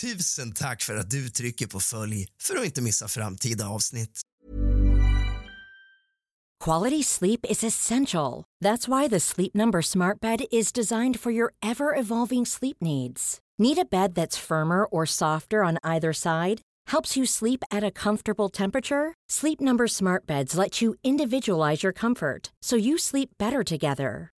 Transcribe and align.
Tusen 0.00 0.52
tack 0.52 0.82
för 0.82 0.96
att 0.96 1.10
du 1.10 1.28
trycker 1.28 1.66
på 1.66 1.80
följ 1.80 2.26
för 2.42 2.56
att 2.56 2.64
inte 2.64 2.82
missa 2.82 3.08
framtida 3.08 3.68
avsnitt. 3.68 4.20
Quality 6.64 7.02
sleep 7.02 7.40
is 7.50 7.64
essential. 7.64 8.44
That's 8.64 8.88
why 8.88 9.08
the 9.08 9.20
Sleep 9.20 9.54
Number 9.54 9.82
Smart 9.82 10.20
Bed 10.20 10.40
is 10.50 10.72
designed 10.72 11.20
for 11.20 11.32
your 11.32 11.52
ever 11.62 12.00
evolving 12.00 12.46
sleep 12.46 12.76
needs. 12.80 13.38
Need 13.58 13.78
a 13.78 13.84
bed 13.90 14.14
that's 14.14 14.46
firmer 14.48 14.84
or 14.84 15.06
softer 15.06 15.64
on 15.64 15.78
either 15.82 16.12
side? 16.12 16.60
Helps 16.92 17.16
you 17.16 17.26
sleep 17.26 17.64
at 17.70 17.84
a 17.84 17.90
comfortable 17.90 18.48
temperature? 18.48 19.14
Sleep 19.30 19.60
Number 19.60 19.86
Smart 19.86 20.26
Beds 20.26 20.58
let 20.58 20.82
you 20.82 20.94
individualize 21.04 21.86
your 21.86 21.92
comfort 21.92 22.50
so 22.62 22.76
you 22.76 22.98
sleep 22.98 23.30
better 23.38 23.64
together. 23.64 24.30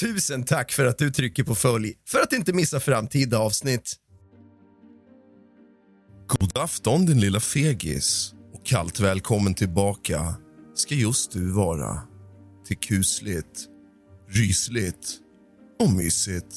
Tusen 0.00 0.44
tack 0.44 0.72
för 0.72 0.86
att 0.86 0.98
du 0.98 1.10
trycker 1.10 1.44
på 1.44 1.54
följ 1.54 1.94
för 2.08 2.20
att 2.20 2.32
inte 2.32 2.52
missa 2.52 2.80
framtida 2.80 3.38
avsnitt. 3.38 3.96
God 6.28 6.58
afton, 6.58 7.06
din 7.06 7.20
lilla 7.20 7.40
fegis. 7.40 8.34
Och 8.54 8.66
kallt 8.66 9.00
välkommen 9.00 9.54
tillbaka 9.54 10.34
ska 10.74 10.94
just 10.94 11.32
du 11.32 11.52
vara 11.52 12.02
till 12.66 12.78
kusligt, 12.78 13.68
rysligt 14.28 15.18
och 15.80 15.92
mysigt. 15.92 16.56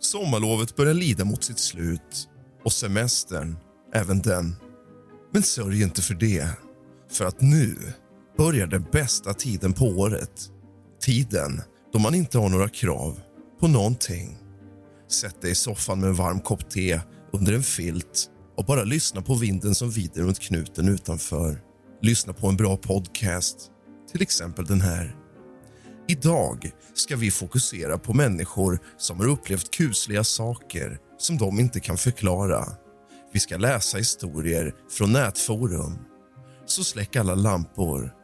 Sommarlovet 0.00 0.76
börjar 0.76 0.94
lida 0.94 1.24
mot 1.24 1.44
sitt 1.44 1.58
slut 1.58 2.28
och 2.64 2.72
semestern, 2.72 3.56
även 3.94 4.22
den. 4.22 4.56
Men 5.32 5.42
sörj 5.42 5.82
inte 5.82 6.02
för 6.02 6.14
det, 6.14 6.48
för 7.10 7.24
att 7.24 7.40
nu 7.40 7.76
börjar 8.36 8.66
den 8.66 8.86
bästa 8.92 9.34
tiden 9.34 9.72
på 9.72 9.84
året. 9.84 10.50
Tiden 11.00 11.62
då 11.92 11.98
man 11.98 12.14
inte 12.14 12.38
har 12.38 12.48
några 12.48 12.68
krav 12.68 13.20
på 13.60 13.68
någonting. 13.68 14.38
Sätt 15.08 15.42
dig 15.42 15.50
i 15.50 15.54
soffan 15.54 16.00
med 16.00 16.08
en 16.08 16.14
varm 16.14 16.40
kopp 16.40 16.70
te 16.70 17.00
under 17.32 17.52
en 17.52 17.62
filt 17.62 18.30
och 18.56 18.64
bara 18.64 18.84
lyssna 18.84 19.22
på 19.22 19.34
vinden 19.34 19.74
som 19.74 19.90
vider 19.90 20.22
runt 20.22 20.40
knuten 20.40 20.88
utanför. 20.88 21.60
Lyssna 22.02 22.32
på 22.32 22.46
en 22.46 22.56
bra 22.56 22.76
podcast, 22.76 23.56
till 24.12 24.22
exempel 24.22 24.66
den 24.66 24.80
här. 24.80 25.16
Idag 26.08 26.70
ska 26.94 27.16
vi 27.16 27.30
fokusera 27.30 27.98
på 27.98 28.14
människor 28.14 28.78
som 28.98 29.20
har 29.20 29.26
upplevt 29.26 29.70
kusliga 29.70 30.24
saker 30.24 30.98
som 31.18 31.38
de 31.38 31.60
inte 31.60 31.80
kan 31.80 31.96
förklara. 31.96 32.64
Vi 33.32 33.40
ska 33.40 33.56
läsa 33.56 33.98
historier 33.98 34.74
från 34.90 35.12
nätforum. 35.12 35.98
Så 36.66 36.84
släck 36.84 37.16
alla 37.16 37.34
lampor, 37.34 38.14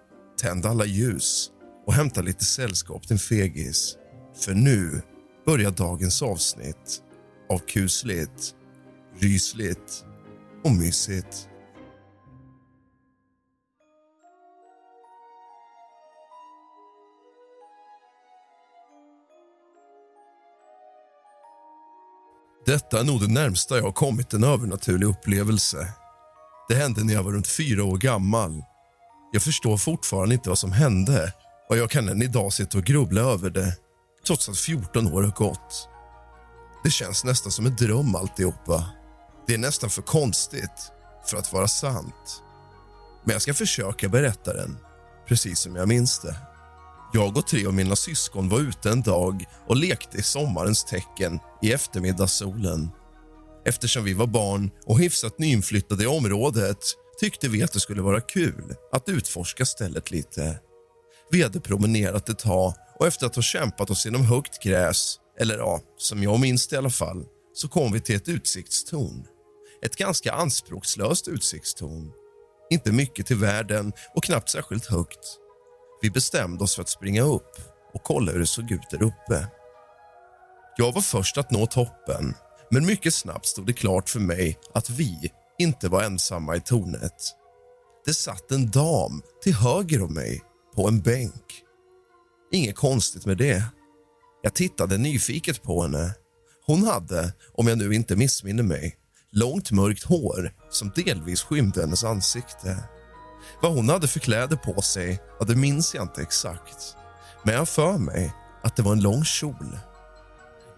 tänd 0.41 0.67
alla 0.67 0.85
ljus 0.85 1.51
och 1.89 1.95
hämta 1.95 2.21
lite 2.21 2.45
sällskap 2.45 3.09
till 3.09 3.19
fegis. 3.19 3.97
För 4.45 4.55
nu 4.55 5.03
börjar 5.47 5.71
dagens 5.71 6.23
avsnitt 6.23 7.03
av 7.51 7.59
kusligt, 7.59 8.55
rysligt 9.19 10.05
och 10.65 10.73
mysigt. 10.73 11.49
Detta 22.67 23.01
är 23.01 23.05
nog 23.05 23.21
det 23.21 23.33
närmsta 23.33 23.77
jag 23.77 23.85
har 23.85 23.93
kommit 23.93 24.33
en 24.33 24.45
övernaturlig 24.45 25.07
upplevelse. 25.07 25.93
Det 26.69 26.75
hände 26.75 27.05
när 27.05 27.15
jag 27.15 27.23
var 27.23 27.33
runt 27.33 27.49
fyra 27.49 27.85
år 27.85 27.97
gammal. 27.97 28.63
Jag 29.33 29.43
förstår 29.43 29.77
fortfarande 29.77 30.35
inte 30.35 30.49
vad 30.49 30.59
som 30.59 30.73
hände 30.73 31.33
och 31.69 31.77
jag 31.77 31.91
kan 31.91 32.09
än 32.09 32.23
idag 32.23 32.53
sitta 32.53 32.79
och 32.79 32.85
grubbla 32.85 33.21
över 33.21 33.51
det 33.51 33.77
trots 34.27 34.49
att 34.49 34.59
14 34.59 35.13
år 35.13 35.23
har 35.23 35.31
gått. 35.31 35.89
Det 36.85 36.91
känns 36.91 37.25
nästan 37.25 37.53
som 37.53 37.67
en 37.67 37.77
dröm 37.77 38.15
alltihopa. 38.15 38.91
Det 39.47 39.55
är 39.55 39.59
nästan 39.59 39.91
för 39.91 40.03
konstigt 40.03 40.93
för 41.27 41.37
att 41.37 41.53
vara 41.53 41.69
sant. 41.69 42.43
Men 43.25 43.33
jag 43.33 43.43
ska 43.43 43.55
försöka 43.55 44.09
berätta 44.09 44.55
den 44.55 44.79
precis 45.29 45.59
som 45.59 45.77
jag 45.77 45.89
minns 45.89 46.19
det. 46.21 46.37
Jag 47.13 47.37
och 47.37 47.47
tre 47.47 47.67
av 47.67 47.75
mina 47.75 47.97
syskon 47.97 48.49
var 48.49 48.61
ute 48.61 48.91
en 48.91 49.03
dag 49.03 49.45
och 49.67 49.77
lekte 49.77 50.19
i 50.19 50.23
sommarens 50.23 50.85
tecken 50.85 51.39
i 51.63 51.73
eftermiddagssolen. 51.73 52.91
Eftersom 53.65 54.05
vi 54.05 54.13
var 54.13 54.27
barn 54.27 54.71
och 54.87 54.99
hyfsat 54.99 55.39
nyinflyttade 55.39 56.05
i 56.05 56.07
området 56.07 56.79
tyckte 57.21 57.49
vi 57.49 57.63
att 57.63 57.73
det 57.73 57.81
skulle 57.81 58.03
vara 58.03 58.21
kul 58.21 58.75
att 58.93 59.09
utforska 59.09 59.65
stället 59.67 60.11
lite. 60.11 60.59
Vi 61.31 61.43
hade 61.43 61.61
promenerat 61.61 62.29
ett 62.29 62.39
tag 62.39 62.75
och 62.99 63.07
efter 63.07 63.27
att 63.27 63.35
ha 63.35 63.43
kämpat 63.43 63.91
oss 63.91 64.05
genom 64.05 64.25
högt 64.25 64.63
gräs, 64.63 65.17
eller 65.41 65.59
ja, 65.59 65.81
som 65.97 66.23
jag 66.23 66.41
minns 66.41 66.69
det 66.69 66.75
i 66.75 66.79
alla 66.79 66.91
fall, 66.91 67.25
så 67.55 67.69
kom 67.69 67.93
vi 67.93 68.01
till 68.01 68.17
ett 68.17 68.29
utsiktstorn. 68.29 69.27
Ett 69.83 69.97
ganska 69.97 70.33
anspråkslöst 70.33 71.29
utsiktstorn. 71.29 72.13
Inte 72.71 72.93
mycket 72.93 73.27
till 73.27 73.37
världen 73.37 73.93
och 74.15 74.25
knappt 74.25 74.51
särskilt 74.51 74.87
högt. 74.87 75.19
Vi 76.03 76.11
bestämde 76.11 76.65
oss 76.65 76.75
för 76.75 76.83
att 76.83 76.89
springa 76.89 77.23
upp 77.23 77.61
och 77.95 78.03
kolla 78.03 78.33
hur 78.33 78.39
det 78.39 78.47
såg 78.47 78.71
ut 78.71 78.91
där 78.91 79.03
uppe. 79.03 79.47
Jag 80.77 80.93
var 80.93 81.03
först 81.03 81.39
att 81.39 81.51
nå 81.51 81.67
toppen, 81.67 82.35
men 82.71 82.87
mycket 82.87 83.15
snabbt 83.15 83.47
stod 83.47 83.67
det 83.67 83.73
klart 83.73 84.09
för 84.09 84.21
mig 84.21 84.59
att 84.75 84.91
vi 84.91 85.33
inte 85.59 85.89
var 85.89 86.03
ensamma 86.03 86.57
i 86.57 86.61
tornet. 86.61 87.35
Det 88.05 88.15
satt 88.15 88.51
en 88.51 88.71
dam 88.71 89.23
till 89.43 89.55
höger 89.55 90.03
om 90.03 90.15
mig 90.15 90.43
på 90.79 90.89
en 90.89 91.01
bänk. 91.01 91.63
Inget 92.53 92.77
konstigt 92.77 93.27
med 93.27 93.37
det. 93.37 93.63
Jag 94.43 94.55
tittade 94.55 94.99
nyfiket 94.99 95.63
på 95.63 95.83
henne. 95.83 96.15
Hon 96.67 96.85
hade, 96.85 97.33
om 97.55 97.69
jag 97.69 97.79
nu 97.79 97.95
inte 97.95 98.17
missminner 98.17 98.63
mig, 98.63 98.97
långt 99.33 99.71
mörkt 99.71 100.05
hår 100.05 100.53
som 100.71 100.93
delvis 100.95 101.43
skymde 101.43 101.81
hennes 101.81 102.05
ansikte. 102.05 102.85
Vad 103.63 103.73
hon 103.73 103.89
hade 103.89 104.09
för 104.09 104.21
kläder 104.21 104.57
på 104.57 104.83
sig, 104.83 105.23
ja, 105.39 105.47
det 105.47 105.57
minns 105.57 105.95
jag 105.95 106.05
inte 106.05 106.23
exakt. 106.23 106.97
Men 107.45 107.53
jag 107.55 107.61
har 107.61 107.67
för 107.67 107.99
mig 107.99 108.35
att 108.63 108.77
det 108.77 108.83
var 108.83 108.93
en 108.93 109.03
lång 109.03 109.25
kjol. 109.25 109.79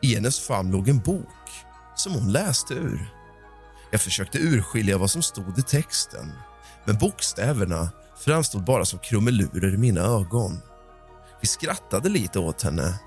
I 0.02 0.14
hennes 0.14 0.40
famn 0.40 0.70
låg 0.70 0.88
en 0.88 0.98
bok 0.98 1.48
som 1.96 2.12
hon 2.12 2.32
läste 2.32 2.74
ur. 2.74 3.14
Jag 3.90 4.00
försökte 4.00 4.38
urskilja 4.38 4.98
vad 4.98 5.10
som 5.10 5.22
stod 5.22 5.58
i 5.58 5.62
texten 5.62 6.32
men 6.84 6.98
bokstäverna 6.98 7.88
framstod 8.20 8.64
bara 8.64 8.84
som 8.84 8.98
krumelurer 8.98 9.74
i 9.74 9.76
mina 9.76 10.00
ögon. 10.00 10.60
Vi 11.40 11.46
skrattade 11.46 12.08
lite 12.08 12.38
åt 12.38 12.62
henne, 12.62 13.00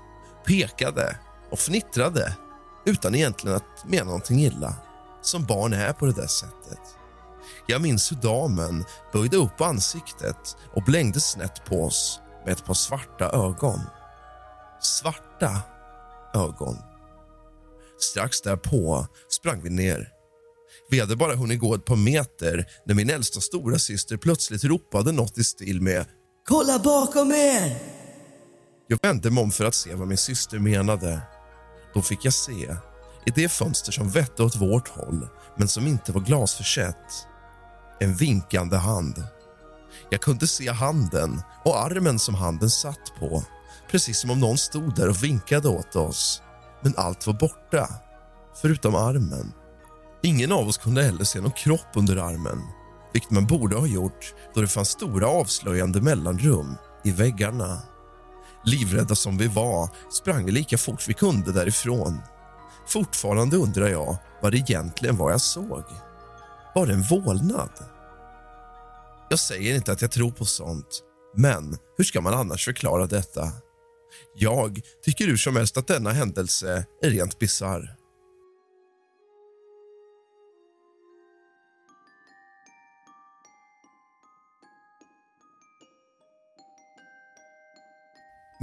pekade 0.46 1.18
och 1.50 1.58
fnittrade 1.58 2.36
utan 2.86 3.14
egentligen 3.14 3.56
att 3.56 3.84
mena 3.84 4.04
någonting 4.04 4.40
illa, 4.40 4.74
som 5.22 5.44
barn 5.44 5.72
är 5.72 5.92
på 5.92 6.06
det 6.06 6.12
där 6.12 6.26
sättet. 6.26 6.80
Jag 7.66 7.82
minns 7.82 8.12
hur 8.12 8.16
damen 8.16 8.84
böjde 9.12 9.36
upp 9.36 9.60
ansiktet 9.60 10.56
och 10.74 10.82
blängde 10.82 11.20
snett 11.20 11.64
på 11.64 11.84
oss 11.84 12.20
med 12.44 12.52
ett 12.52 12.64
par 12.64 12.74
svarta 12.74 13.30
ögon. 13.30 13.80
Svarta 14.80 15.62
ögon. 16.34 16.76
Strax 17.98 18.40
därpå 18.40 19.06
sprang 19.28 19.60
vi 19.62 19.70
ner. 19.70 20.13
Vi 20.94 21.00
hade 21.00 21.16
bara 21.16 21.36
hunnit 21.36 21.60
gå 21.60 21.74
ett 21.74 21.84
par 21.84 21.96
meter 21.96 22.66
när 22.86 22.94
min 22.94 23.10
äldsta 23.10 23.40
stora 23.40 23.78
syster 23.78 24.16
plötsligt 24.16 24.64
ropade 24.64 25.12
något 25.12 25.38
i 25.38 25.44
stil 25.44 25.80
med 25.80 26.06
Kolla 26.48 26.78
bakom 26.78 27.32
er! 27.32 27.76
Jag 28.88 28.98
vände 29.02 29.30
mig 29.30 29.42
om 29.42 29.50
för 29.50 29.64
att 29.64 29.74
se 29.74 29.94
vad 29.94 30.08
min 30.08 30.18
syster 30.18 30.58
menade. 30.58 31.20
Då 31.94 32.02
fick 32.02 32.24
jag 32.24 32.32
se, 32.32 32.76
i 33.26 33.30
det 33.34 33.48
fönster 33.48 33.92
som 33.92 34.10
vette 34.10 34.42
åt 34.42 34.56
vårt 34.56 34.88
håll 34.88 35.28
men 35.56 35.68
som 35.68 35.86
inte 35.86 36.12
var 36.12 36.20
glasförsett, 36.20 37.26
en 38.00 38.14
vinkande 38.14 38.76
hand. 38.76 39.24
Jag 40.10 40.20
kunde 40.20 40.46
se 40.46 40.70
handen 40.70 41.42
och 41.64 41.78
armen 41.78 42.18
som 42.18 42.34
handen 42.34 42.70
satt 42.70 43.12
på 43.18 43.44
precis 43.90 44.18
som 44.18 44.30
om 44.30 44.40
någon 44.40 44.58
stod 44.58 44.94
där 44.94 45.08
och 45.08 45.24
vinkade 45.24 45.68
åt 45.68 45.96
oss. 45.96 46.42
Men 46.82 46.94
allt 46.96 47.26
var 47.26 47.34
borta, 47.34 47.88
förutom 48.62 48.94
armen. 48.94 49.52
Ingen 50.24 50.52
av 50.52 50.68
oss 50.68 50.78
kunde 50.78 51.02
heller 51.02 51.24
se 51.24 51.40
någon 51.40 51.50
kropp 51.50 51.88
under 51.94 52.16
armen 52.16 52.62
vilket 53.14 53.30
man 53.30 53.46
borde 53.46 53.76
ha 53.76 53.86
gjort 53.86 54.34
då 54.54 54.60
det 54.60 54.68
fanns 54.68 54.88
stora 54.88 55.26
avslöjande 55.26 56.00
mellanrum 56.00 56.74
i 57.04 57.10
väggarna. 57.10 57.82
Livrädda 58.64 59.14
som 59.14 59.38
vi 59.38 59.46
var 59.46 59.88
sprang 60.10 60.44
vi 60.44 60.52
lika 60.52 60.78
fort 60.78 61.08
vi 61.08 61.14
kunde 61.14 61.52
därifrån. 61.52 62.18
Fortfarande 62.86 63.56
undrar 63.56 63.88
jag 63.88 64.16
vad 64.42 64.52
det 64.52 64.58
egentligen 64.58 65.16
var 65.16 65.30
jag 65.30 65.40
såg. 65.40 65.84
Var 66.74 66.86
det 66.86 66.92
en 66.92 67.02
vålnad? 67.02 67.70
Jag 69.30 69.38
säger 69.38 69.74
inte 69.74 69.92
att 69.92 70.02
jag 70.02 70.10
tror 70.10 70.30
på 70.30 70.44
sånt, 70.44 71.02
men 71.36 71.76
hur 71.96 72.04
ska 72.04 72.20
man 72.20 72.34
annars 72.34 72.64
förklara 72.64 73.06
detta? 73.06 73.52
Jag 74.34 74.80
tycker 75.04 75.26
hur 75.26 75.36
som 75.36 75.56
helst 75.56 75.76
att 75.76 75.86
denna 75.86 76.12
händelse 76.12 76.86
är 77.02 77.10
rent 77.10 77.38
bisarr. 77.38 78.03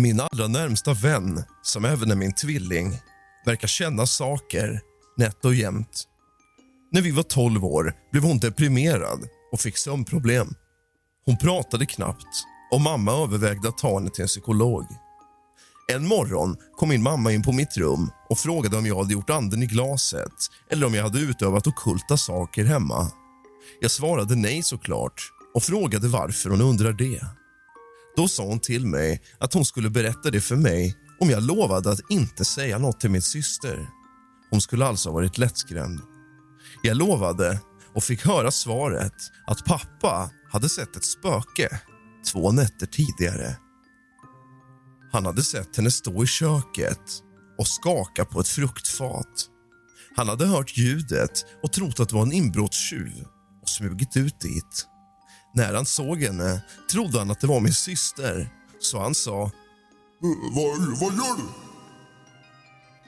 Min 0.02 0.20
allra 0.20 0.48
närmsta 0.48 0.94
vän, 0.94 1.44
som 1.62 1.86
även 1.86 2.12
är 2.12 2.16
min 2.16 2.34
tvilling, 2.34 3.00
verkar 3.46 3.68
känna 3.68 4.06
saker 4.06 4.82
nätt 5.18 5.46
och 5.46 5.56
jämt. 5.56 6.04
När 6.92 7.02
vi 7.02 7.12
var 7.12 7.24
12 7.24 7.66
år 7.66 7.94
blev 8.12 8.24
hon 8.24 8.40
deprimerad 8.40 9.20
och 9.52 9.60
fick 9.60 9.78
sömnproblem. 9.78 10.54
Hon 11.26 11.38
pratade 11.38 11.86
knappt 11.86 12.46
och 12.72 12.82
mamma 12.82 13.12
övervägde 13.12 13.68
att 13.68 13.78
ta 13.78 13.94
henne 13.94 14.10
till 14.10 14.22
en 14.22 14.28
psykolog. 14.28 14.86
En 15.92 16.08
morgon 16.08 16.58
kom 16.78 16.90
min 16.90 17.04
mamma 17.04 17.32
in 17.32 17.44
på 17.44 17.52
mitt 17.52 17.78
rum 17.78 18.12
och 18.30 18.38
frågade 18.38 18.78
om 18.78 18.86
jag 18.86 18.98
hade 18.98 19.14
gjort 19.14 19.30
anden 19.30 19.64
i 19.64 19.66
glaset 19.66 20.34
eller 20.72 20.88
om 20.88 20.94
jag 20.94 21.04
hade 21.04 21.20
utövat 21.20 21.68
okulta 21.68 22.18
saker 22.18 22.66
hemma. 22.66 23.12
Jag 23.82 23.92
svarade 23.92 24.36
nej 24.36 24.64
såklart 24.64 25.32
och 25.54 25.64
frågade 25.64 26.08
varför 26.08 26.50
hon 26.50 26.62
undrar 26.62 26.94
det. 26.94 27.41
Då 28.16 28.28
sa 28.28 28.44
hon 28.44 28.60
till 28.60 28.88
mig 28.88 29.22
att 29.40 29.54
hon 29.54 29.66
skulle 29.66 29.90
berätta 29.90 30.32
det 30.32 30.42
för 30.42 30.56
mig 30.56 30.96
om 31.20 31.30
jag 31.30 31.44
lovade 31.44 31.92
att 31.92 32.10
inte 32.10 32.46
säga 32.46 32.78
något 32.78 33.00
till 33.00 33.12
min 33.12 33.22
syster. 33.22 33.90
Hon 34.50 34.62
skulle 34.62 34.86
alltså 34.86 35.10
ha 35.10 35.14
varit 35.14 35.38
lättskrämd. 35.38 36.00
Jag 36.84 36.98
lovade 36.98 37.60
och 37.96 38.04
fick 38.04 38.26
höra 38.26 38.52
svaret 38.52 39.14
att 39.48 39.66
pappa 39.66 40.30
hade 40.52 40.70
sett 40.70 40.96
ett 40.96 41.06
spöke 41.06 41.80
två 42.32 42.52
nätter 42.52 42.86
tidigare. 42.86 43.58
Han 45.12 45.26
hade 45.26 45.44
sett 45.44 45.78
henne 45.78 45.92
stå 45.92 46.24
i 46.24 46.28
köket 46.28 47.02
och 47.58 47.68
skaka 47.68 48.26
på 48.26 48.40
ett 48.40 48.48
fruktfat. 48.48 49.48
Han 50.16 50.30
hade 50.30 50.46
hört 50.46 50.78
ljudet 50.78 51.46
och 51.64 51.74
trott 51.74 52.00
att 52.00 52.10
det 52.10 52.16
var 52.16 52.24
en 52.24 52.32
inbrottstjuv 52.32 53.26
och 53.62 53.70
smugit 53.70 54.18
ut 54.18 54.40
dit. 54.40 54.88
När 55.54 55.74
han 55.74 55.86
såg 55.86 56.22
henne 56.22 56.62
trodde 56.92 57.20
han 57.20 57.32
att 57.32 57.40
det 57.40 57.48
var 57.48 57.60
min 57.60 57.74
syster, 57.74 58.50
så 58.80 59.00
han 59.00 59.16
sa... 59.16 59.52
Vad, 60.56 61.00
vad 61.00 61.14
gör 61.14 61.38
du? 61.38 61.44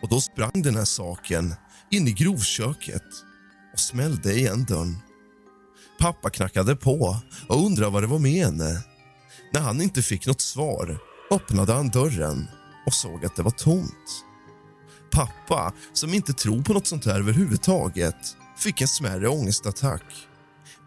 Och 0.01 0.09
då 0.09 0.21
sprang 0.21 0.61
den 0.61 0.75
här 0.75 0.85
saken 0.85 1.55
in 1.91 2.07
i 2.07 2.11
grovköket 2.11 3.03
och 3.73 3.79
smällde 3.79 4.33
igen 4.33 4.65
dörren. 4.65 4.97
Pappa 5.99 6.29
knackade 6.29 6.75
på 6.75 7.17
och 7.47 7.65
undrade 7.65 7.91
vad 7.91 8.03
det 8.03 8.07
var 8.07 8.19
med 8.19 8.45
henne. 8.45 8.83
När 9.53 9.61
han 9.61 9.81
inte 9.81 10.01
fick 10.01 10.27
något 10.27 10.41
svar 10.41 10.97
öppnade 11.31 11.73
han 11.73 11.89
dörren 11.89 12.47
och 12.85 12.93
såg 12.93 13.25
att 13.25 13.35
det 13.35 13.43
var 13.43 13.51
tomt. 13.51 14.25
Pappa, 15.11 15.73
som 15.93 16.13
inte 16.13 16.33
tror 16.33 16.61
på 16.61 16.73
något 16.73 16.87
sånt 16.87 17.05
här 17.05 17.19
överhuvudtaget, 17.19 18.37
fick 18.57 18.81
en 18.81 18.87
smärre 18.87 19.27
ångestattack. 19.27 20.03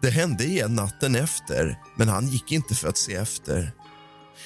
Det 0.01 0.09
hände 0.09 0.43
igen 0.43 0.75
natten 0.75 1.15
efter, 1.15 1.79
men 1.97 2.07
han 2.07 2.27
gick 2.27 2.51
inte 2.51 2.75
för 2.75 2.87
att 2.87 2.97
se 2.97 3.15
efter. 3.15 3.71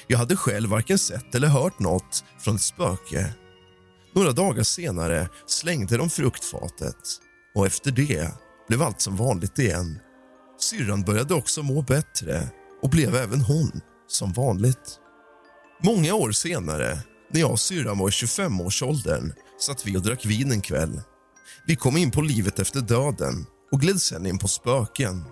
Jag 0.06 0.18
hade 0.18 0.36
själv 0.36 0.70
varken 0.70 0.98
sett 0.98 1.34
eller 1.34 1.48
hört 1.48 1.78
något 1.78 2.24
från 2.38 2.56
ett 2.56 2.62
spöke. 2.62 3.34
Några 4.14 4.32
dagar 4.32 4.62
senare 4.62 5.28
slängde 5.46 5.96
de 5.96 6.10
fruktfatet 6.10 6.96
och 7.54 7.66
efter 7.66 7.90
det 7.90 8.28
blev 8.68 8.82
allt 8.82 9.00
som 9.00 9.16
vanligt 9.16 9.58
igen. 9.58 9.98
Syrran 10.60 11.02
började 11.02 11.34
också 11.34 11.62
må 11.62 11.82
bättre 11.82 12.48
och 12.82 12.90
blev 12.90 13.14
även 13.14 13.40
hon 13.40 13.80
som 14.08 14.32
vanligt. 14.32 14.98
Många 15.82 16.14
år 16.14 16.32
senare, 16.32 16.98
när 17.32 17.40
jag 17.40 17.50
och 17.50 17.60
syrran 17.60 17.98
var 17.98 18.08
i 18.08 18.10
25-årsåldern 18.10 19.32
satt 19.60 19.86
vi 19.86 19.96
och 19.96 20.02
drack 20.02 20.26
vin 20.26 20.52
en 20.52 20.60
kväll. 20.60 21.00
Vi 21.66 21.76
kom 21.76 21.96
in 21.96 22.10
på 22.10 22.20
livet 22.20 22.58
efter 22.58 22.80
döden 22.80 23.46
och 23.72 23.80
gled 23.80 24.00
sen 24.00 24.26
in 24.26 24.38
på 24.38 24.48
spöken. 24.48 25.24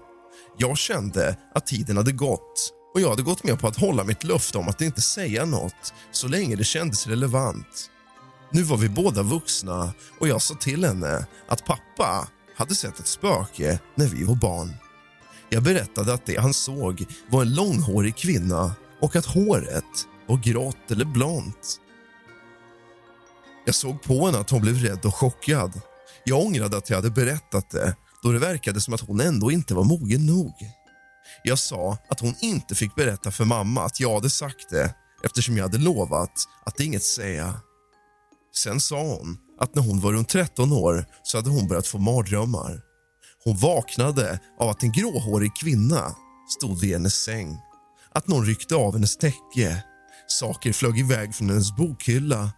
Jag 0.62 0.78
kände 0.78 1.36
att 1.54 1.66
tiden 1.66 1.96
hade 1.96 2.12
gått 2.12 2.72
och 2.94 3.00
jag 3.00 3.10
hade 3.10 3.22
gått 3.22 3.44
med 3.44 3.58
på 3.58 3.68
att 3.68 3.76
hålla 3.76 4.04
mitt 4.04 4.24
löfte 4.24 4.58
om 4.58 4.68
att 4.68 4.80
inte 4.80 5.00
säga 5.00 5.44
något 5.44 5.94
så 6.10 6.28
länge 6.28 6.56
det 6.56 6.64
kändes 6.64 7.06
relevant. 7.06 7.90
Nu 8.50 8.62
var 8.62 8.76
vi 8.76 8.88
båda 8.88 9.22
vuxna 9.22 9.92
och 10.18 10.28
jag 10.28 10.42
sa 10.42 10.54
till 10.54 10.84
henne 10.84 11.26
att 11.48 11.64
pappa 11.64 12.28
hade 12.56 12.74
sett 12.74 12.98
ett 13.00 13.06
spöke 13.06 13.78
när 13.94 14.06
vi 14.06 14.24
var 14.24 14.34
barn. 14.34 14.74
Jag 15.48 15.62
berättade 15.62 16.14
att 16.14 16.26
det 16.26 16.40
han 16.40 16.54
såg 16.54 17.06
var 17.30 17.42
en 17.42 17.54
långhårig 17.54 18.16
kvinna 18.16 18.72
och 19.00 19.16
att 19.16 19.26
håret 19.26 20.06
var 20.26 20.36
grått 20.36 20.90
eller 20.90 21.04
blont. 21.04 21.80
Jag 23.66 23.74
såg 23.74 24.02
på 24.02 24.26
henne 24.26 24.38
att 24.38 24.50
hon 24.50 24.62
blev 24.62 24.76
rädd 24.76 25.04
och 25.04 25.14
chockad. 25.14 25.80
Jag 26.24 26.46
ångrade 26.46 26.76
att 26.76 26.90
jag 26.90 26.96
hade 26.96 27.10
berättat 27.10 27.70
det 27.70 27.96
då 28.22 28.32
det 28.32 28.38
verkade 28.38 28.80
som 28.80 28.94
att 28.94 29.00
hon 29.00 29.20
ändå 29.20 29.50
inte 29.50 29.74
var 29.74 29.84
mogen 29.84 30.26
nog. 30.26 30.54
Jag 31.42 31.58
sa 31.58 31.98
att 32.08 32.20
hon 32.20 32.34
inte 32.40 32.74
fick 32.74 32.94
berätta 32.94 33.30
för 33.30 33.44
mamma 33.44 33.84
att 33.84 34.00
jag 34.00 34.14
hade 34.14 34.30
sagt 34.30 34.70
det 34.70 34.94
eftersom 35.24 35.56
jag 35.56 35.64
hade 35.64 35.78
lovat 35.78 36.32
att 36.66 36.80
inget 36.80 37.04
säga. 37.04 37.60
Sen 38.56 38.80
sa 38.80 39.02
hon 39.02 39.38
att 39.58 39.74
när 39.74 39.82
hon 39.82 40.00
var 40.00 40.12
runt 40.12 40.28
13 40.28 40.72
år 40.72 41.06
så 41.22 41.38
hade 41.38 41.50
hon 41.50 41.68
börjat 41.68 41.86
få 41.86 41.98
mardrömmar. 41.98 42.80
Hon 43.44 43.56
vaknade 43.56 44.40
av 44.58 44.68
att 44.68 44.82
en 44.82 44.92
gråhårig 44.92 45.56
kvinna 45.56 46.14
stod 46.58 46.80
vid 46.80 46.92
hennes 46.92 47.24
säng. 47.24 47.58
Att 48.12 48.28
någon 48.28 48.46
ryckte 48.46 48.74
av 48.74 48.92
hennes 48.92 49.16
täcke. 49.16 49.84
Saker 50.26 50.72
flög 50.72 50.98
iväg 50.98 51.34
från 51.34 51.48
hennes 51.48 51.76
bokhylla. 51.76 52.52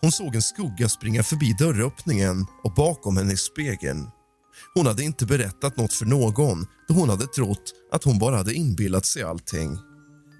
Hon 0.00 0.12
såg 0.12 0.34
en 0.34 0.42
skugga 0.42 0.88
springa 0.88 1.22
förbi 1.22 1.56
dörröppningen 1.58 2.46
och 2.64 2.74
bakom 2.74 3.16
henne 3.16 3.32
i 3.32 3.36
spegeln. 3.36 4.10
Hon 4.74 4.86
hade 4.86 5.02
inte 5.02 5.26
berättat 5.26 5.76
något 5.76 5.92
för 5.92 6.06
någon 6.06 6.66
då 6.88 6.94
hon 6.94 7.08
hade 7.08 7.26
trott 7.26 7.72
att 7.92 8.04
hon 8.04 8.18
bara 8.18 8.36
hade 8.36 8.54
inbillat 8.54 9.06
sig 9.06 9.22
allting. 9.22 9.78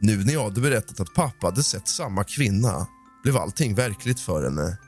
Nu 0.00 0.25
när 0.25 0.33
jag 0.33 0.45
hade 0.45 0.61
berättat 0.61 1.00
att 1.00 1.15
pappa 1.15 1.47
hade 1.47 1.62
sett 1.62 1.89
samma 1.89 2.25
kvinna 2.25 2.87
blev 3.23 3.37
allting 3.37 3.75
verkligt 3.75 4.21
för 4.21 4.45
henne. 4.45 4.79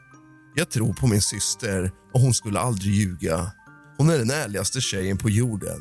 Jag 0.55 0.71
tror 0.71 0.95
på 0.95 1.07
min 1.07 1.23
syster 1.23 1.91
och 2.15 2.21
hon 2.21 2.35
skulle 2.35 2.61
aldrig 2.61 2.95
ljuga. 2.95 3.53
Hon 3.99 4.11
är 4.11 4.19
den 4.19 4.31
ärligaste 4.31 4.81
tjejen 4.81 5.19
på 5.19 5.31
jorden. 5.31 5.81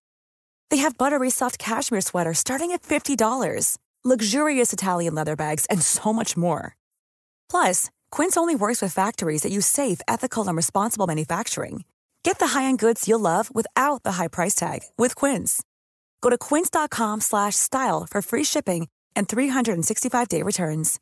They 0.71 0.77
have 0.77 0.97
buttery 0.97 1.29
soft 1.29 1.59
cashmere 1.59 2.01
sweaters 2.01 2.39
starting 2.39 2.71
at 2.71 2.81
$50, 2.81 3.77
luxurious 4.05 4.73
Italian 4.73 5.13
leather 5.13 5.35
bags, 5.35 5.65
and 5.69 5.81
so 5.81 6.13
much 6.13 6.37
more. 6.37 6.75
Plus, 7.49 7.89
Quince 8.09 8.37
only 8.37 8.55
works 8.55 8.81
with 8.81 8.93
factories 8.93 9.41
that 9.41 9.51
use 9.51 9.67
safe, 9.67 10.01
ethical, 10.07 10.47
and 10.47 10.57
responsible 10.57 11.07
manufacturing. 11.07 11.83
Get 12.23 12.39
the 12.39 12.47
high-end 12.59 12.79
goods 12.79 13.07
you'll 13.07 13.19
love 13.19 13.53
without 13.53 14.03
the 14.03 14.13
high 14.13 14.29
price 14.29 14.55
tag 14.55 14.79
with 14.97 15.15
Quince. 15.15 15.61
Go 16.21 16.29
to 16.29 16.37
quince.com/style 16.37 18.07
for 18.11 18.21
free 18.21 18.45
shipping 18.45 18.87
and 19.15 19.27
365-day 19.27 20.43
returns. 20.43 20.99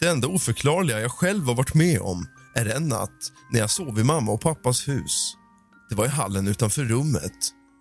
Det 0.00 0.08
enda 0.08 0.28
oförklarliga 0.28 1.00
jag 1.00 1.10
själv 1.10 1.46
har 1.46 1.54
varit 1.54 1.74
med 1.74 2.00
om 2.00 2.26
är 2.54 2.76
en 2.76 2.88
natt 2.88 3.32
när 3.52 3.60
jag 3.60 3.70
sov 3.70 3.98
i 3.98 4.04
mamma 4.04 4.32
och 4.32 4.40
pappas 4.40 4.88
hus. 4.88 5.36
Det 5.88 5.94
var 5.94 6.04
i 6.04 6.08
hallen 6.08 6.48
utanför 6.48 6.84
rummet 6.84 7.32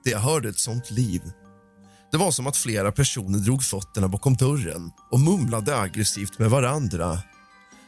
där 0.04 0.12
jag 0.12 0.20
hörde 0.20 0.50
ett 0.50 0.60
sånt 0.60 0.92
liv. 0.92 1.22
Det 2.12 2.18
var 2.18 2.32
som 2.32 2.48
att 2.48 2.58
flera 2.58 2.92
personer 2.92 3.40
drog 3.40 3.64
fötterna 3.64 4.08
bakom 4.08 4.36
dörren 4.36 4.92
och 5.12 5.20
mumlade 5.20 5.80
aggressivt 5.80 6.40
med 6.40 6.50
varandra. 6.50 7.20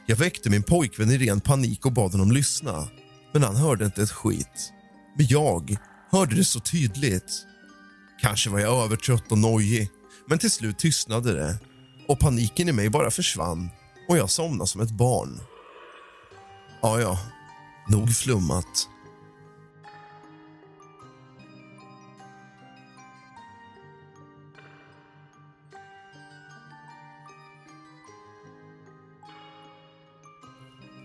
Jag 0.05 0.15
väckte 0.15 0.49
min 0.49 0.63
pojkvän 0.63 1.11
i 1.11 1.17
ren 1.17 1.41
panik 1.41 1.85
och 1.85 1.93
bad 1.93 2.11
honom 2.11 2.31
lyssna, 2.31 2.87
men 3.33 3.43
han 3.43 3.55
hörde 3.55 3.85
inte 3.85 4.01
ett 4.01 4.11
skit. 4.11 4.73
Men 5.17 5.25
jag 5.29 5.77
hörde 6.11 6.35
det 6.35 6.45
så 6.45 6.59
tydligt. 6.59 7.45
Kanske 8.21 8.49
var 8.49 8.59
jag 8.59 8.83
övertrött 8.83 9.31
och 9.31 9.37
nojig, 9.37 9.89
men 10.27 10.39
till 10.39 10.51
slut 10.51 10.79
tystnade 10.79 11.33
det 11.33 11.59
och 12.07 12.19
paniken 12.19 12.69
i 12.69 12.71
mig 12.71 12.89
bara 12.89 13.11
försvann 13.11 13.69
och 14.09 14.17
jag 14.17 14.29
somnade 14.29 14.67
som 14.67 14.81
ett 14.81 14.91
barn. 14.91 15.39
Ja, 16.81 16.99
ja, 16.99 17.19
nog 17.89 18.15
flummat. 18.15 18.87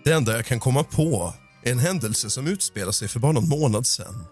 Det 0.03 0.11
enda 0.11 0.35
jag 0.35 0.45
kan 0.45 0.59
komma 0.59 0.83
på 0.83 1.33
är 1.63 1.71
en 1.71 1.79
händelse 1.79 2.29
som 2.29 2.47
utspelade 2.47 2.93
sig 2.93 3.07
för 3.07 3.19
bara 3.19 3.31
någon 3.31 3.49
månad 3.49 3.87
sen. 3.87 4.25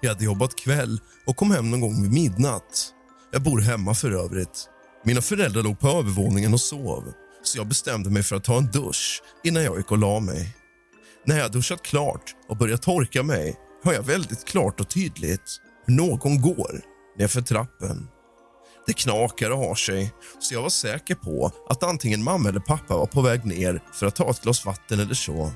Jag 0.00 0.10
hade 0.10 0.24
jobbat 0.24 0.56
kväll 0.56 1.00
och 1.26 1.36
kom 1.36 1.50
hem 1.50 1.70
någon 1.70 1.80
gång 1.80 2.02
vid 2.02 2.12
midnatt. 2.12 2.92
Jag 3.32 3.42
bor 3.42 3.60
hemma 3.60 3.94
för 3.94 4.10
övrigt. 4.10 4.68
Mina 5.04 5.20
föräldrar 5.22 5.62
låg 5.62 5.80
på 5.80 5.88
övervåningen 5.88 6.54
och 6.54 6.60
sov 6.60 7.12
så 7.42 7.58
jag 7.58 7.66
bestämde 7.66 8.10
mig 8.10 8.22
för 8.22 8.36
att 8.36 8.44
ta 8.44 8.58
en 8.58 8.70
dusch 8.70 9.22
innan 9.44 9.64
jag 9.64 9.76
gick 9.76 9.90
och 9.90 9.98
la 9.98 10.20
mig. 10.20 10.56
När 11.26 11.38
jag 11.38 11.52
duschat 11.52 11.82
klart 11.82 12.34
och 12.48 12.56
börjat 12.56 12.82
torka 12.82 13.22
mig 13.22 13.56
hör 13.84 13.92
jag 13.92 14.02
väldigt 14.02 14.44
klart 14.44 14.80
och 14.80 14.90
tydligt 14.90 15.56
hur 15.86 15.94
någon 15.94 16.40
går 16.42 16.80
nerför 17.18 17.40
trappen. 17.40 18.08
Det 18.90 18.94
knakar 18.94 19.50
och 19.50 19.58
har 19.58 19.74
sig, 19.74 20.12
så 20.38 20.54
jag 20.54 20.62
var 20.62 20.68
säker 20.68 21.14
på 21.14 21.52
att 21.68 21.82
antingen 21.82 22.22
mamma 22.22 22.48
eller 22.48 22.60
pappa 22.60 22.96
var 22.96 23.06
på 23.06 23.22
väg 23.22 23.44
ner 23.44 23.82
för 23.92 24.06
att 24.06 24.14
ta 24.14 24.30
ett 24.30 24.42
glas 24.42 24.64
vatten 24.66 25.00
eller 25.00 25.14
så. 25.14 25.52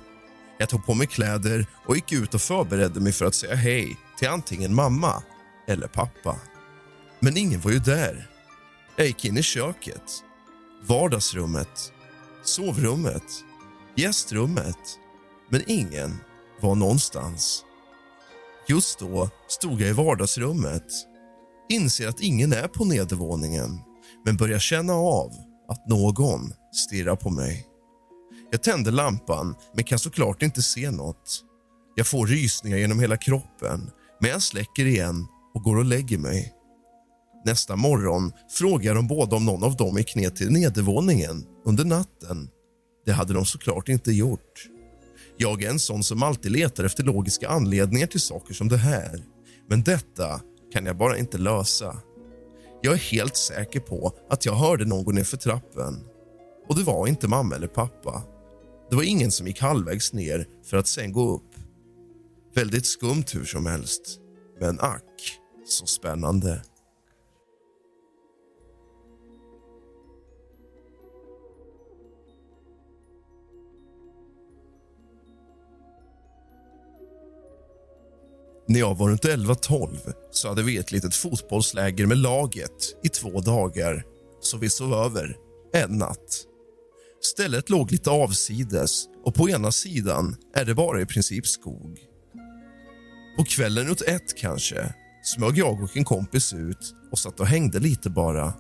Jag 0.59 0.69
tog 0.69 0.87
på 0.87 0.95
mig 0.95 1.07
kläder 1.07 1.67
och 1.87 1.97
gick 1.97 2.13
ut 2.13 2.35
och 2.35 2.41
förberedde 2.41 3.01
mig 3.01 3.13
för 3.13 3.25
att 3.25 3.35
säga 3.35 3.55
hej 3.55 3.97
till 4.19 4.29
antingen 4.29 4.75
mamma 4.75 5.23
eller 5.69 5.87
pappa. 5.87 6.37
Men 7.21 7.37
ingen 7.37 7.61
var 7.61 7.71
ju 7.71 7.79
där. 7.79 8.31
Jag 8.97 9.07
gick 9.07 9.25
in 9.25 9.39
i 9.39 9.43
köket, 9.43 10.23
vardagsrummet, 10.83 11.93
sovrummet, 12.43 13.45
gästrummet 13.97 14.99
men 15.49 15.63
ingen 15.67 16.21
var 16.61 16.75
någonstans. 16.75 17.65
Just 18.69 18.99
då 18.99 19.31
stod 19.49 19.81
jag 19.81 19.89
i 19.89 19.93
vardagsrummet 19.93 21.14
inser 21.69 22.09
att 22.09 22.21
ingen 22.21 22.53
är 22.53 22.69
på 22.69 22.85
nedervåningen 22.85 23.81
men 24.25 24.37
börjar 24.37 24.59
känna 24.59 24.93
av 24.93 25.33
att 25.69 25.89
någon 25.89 26.53
stirrar 26.73 27.17
på 27.17 27.31
mig. 27.31 27.67
Jag 28.51 28.63
tänder 28.63 28.93
lampan, 28.93 29.55
men 29.75 29.85
kan 29.85 29.99
såklart 29.99 30.43
inte 30.43 30.63
se 30.63 30.91
nåt. 30.91 31.45
Jag 31.97 32.07
får 32.07 32.27
rysningar 32.27 32.77
genom 32.77 33.01
hela 33.01 33.17
kroppen, 33.17 33.91
men 34.21 34.31
jag 34.31 34.43
släcker 34.43 34.87
igen 34.87 35.27
och 35.55 35.63
går 35.63 35.77
och 35.77 35.85
lägger 35.85 36.19
mig. 36.19 36.53
Nästa 37.45 37.77
morgon 37.77 38.33
frågar 38.51 38.95
de 38.95 39.07
båda 39.07 39.37
om 39.37 39.45
någon 39.45 39.65
av 39.65 39.77
dem 39.77 39.99
gick 39.99 40.15
ner 40.15 40.31
till 40.31 40.51
nedervåningen 40.51 41.47
under 41.65 41.85
natten. 41.85 42.49
Det 43.07 43.13
hade 43.13 43.35
de 43.35 43.45
såklart 43.45 43.89
inte 43.89 44.13
gjort. 44.13 44.69
Jag 45.37 45.63
är 45.63 45.71
en 45.71 45.79
sån 45.79 46.05
som 46.05 46.23
alltid 46.23 46.53
letar 46.53 46.85
efter 46.85 47.05
logiska 47.05 47.49
anledningar 47.49 48.07
till 48.07 48.21
saker 48.21 48.55
som 48.55 48.69
det 48.69 48.77
här. 48.77 49.23
Men 49.69 49.83
detta 49.83 50.41
kan 50.75 50.87
jag 50.87 50.97
bara 50.97 51.19
inte 51.19 51.39
lösa. 51.39 51.97
Jag 52.83 52.95
är 52.95 52.99
helt 52.99 53.37
säker 53.37 53.81
på 53.81 54.13
att 54.31 54.47
jag 54.47 54.55
hörde 54.55 54.85
någon 54.85 55.05
gå 55.05 55.13
ner 55.13 55.25
för 55.25 55.37
trappen. 55.37 56.05
Och 56.69 56.77
det 56.77 56.83
var 56.83 57.07
inte 57.07 57.29
mamma 57.29 57.55
eller 57.55 57.67
pappa. 57.67 58.23
Det 58.91 58.97
var 58.97 59.03
ingen 59.03 59.31
som 59.31 59.47
gick 59.47 59.61
halvvägs 59.61 60.13
ner 60.13 60.49
för 60.65 60.77
att 60.77 60.87
sen 60.87 61.13
gå 61.13 61.35
upp. 61.35 61.51
Väldigt 62.55 62.87
skumt 62.87 63.25
hur 63.33 63.45
som 63.45 63.67
helst, 63.67 64.19
men 64.61 64.81
ack 64.81 65.39
så 65.67 65.87
spännande. 65.87 66.63
När 78.75 78.81
jag 78.81 78.95
var 78.95 79.09
runt 79.09 79.25
11-12 79.25 79.97
så 80.31 80.49
hade 80.49 80.63
vi 80.63 80.77
ett 80.77 80.93
litet 80.93 81.15
fotbollsläger 81.15 82.07
med 82.07 82.19
laget 82.19 82.97
i 83.05 83.09
två 83.09 83.41
dagar 83.41 84.05
så 84.41 84.59
vi 84.59 84.71
sov 84.71 84.95
över 84.95 85.37
en 85.75 85.99
natt. 85.99 86.45
Stället 87.23 87.71
låg 87.71 87.93
lite 87.93 88.11
avsides 88.11 89.05
och 89.25 89.35
på 89.35 89.51
ena 89.51 89.73
sidan 89.73 90.37
är 90.55 90.65
det 90.65 90.75
bara 90.75 91.01
i 91.01 91.07
princip 91.07 91.47
skog. 91.47 91.99
På 93.37 93.45
kvällen 93.45 93.87
runt 93.87 94.03
ett 94.03 94.37
kanske 94.37 94.95
smög 95.23 95.59
jag 95.59 95.83
och 95.83 95.97
en 95.97 96.05
kompis 96.05 96.53
ut 96.53 96.95
och 97.13 97.19
satt 97.19 97.41
och 97.41 97.47
hängde 97.47 97.79
lite 97.79 98.11
bara. 98.11 98.55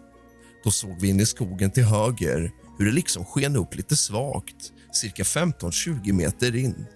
Då 0.64 0.70
såg 0.70 1.00
vi 1.00 1.08
in 1.08 1.20
i 1.20 1.26
skogen 1.26 1.70
till 1.70 1.84
höger 1.84 2.50
hur 2.78 2.86
det 2.86 2.92
liksom 2.92 3.24
sken 3.24 3.56
upp 3.56 3.74
lite 3.74 3.96
svagt, 3.96 4.72
cirka 4.92 5.22
15-20 5.22 6.12
meter 6.12 6.56
in. 6.56 6.86